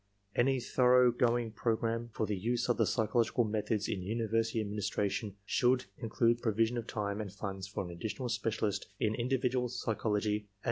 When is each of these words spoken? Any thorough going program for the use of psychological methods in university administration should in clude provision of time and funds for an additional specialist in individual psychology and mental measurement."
Any 0.35 0.59
thorough 0.59 1.11
going 1.11 1.51
program 1.51 2.09
for 2.11 2.25
the 2.25 2.35
use 2.35 2.67
of 2.69 2.89
psychological 2.89 3.43
methods 3.43 3.87
in 3.87 4.01
university 4.01 4.59
administration 4.59 5.35
should 5.45 5.85
in 5.99 6.09
clude 6.09 6.41
provision 6.41 6.79
of 6.79 6.87
time 6.87 7.21
and 7.21 7.31
funds 7.31 7.67
for 7.67 7.83
an 7.83 7.91
additional 7.91 8.27
specialist 8.27 8.87
in 8.99 9.13
individual 9.13 9.69
psychology 9.69 10.17
and 10.25 10.33
mental 10.39 10.43
measurement." 10.45 10.49